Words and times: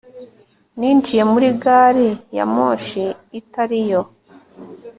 ninjiye 0.77 1.23
muri 1.31 1.47
gari 1.63 2.09
ya 2.35 2.45
moshi 2.53 3.03
itari 3.39 3.79
yo 3.89 4.01